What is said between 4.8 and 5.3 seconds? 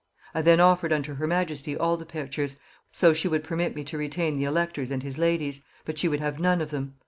and his